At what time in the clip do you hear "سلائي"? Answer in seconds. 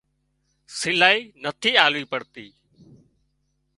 0.79-1.19